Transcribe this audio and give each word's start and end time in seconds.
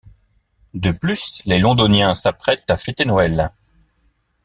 De 0.73 0.89
plus, 0.91 1.43
les 1.45 1.59
Londoniens 1.59 2.15
s'apprêtent 2.15 2.67
à 2.71 2.75
fêter 2.75 3.05
Noël. 3.05 3.51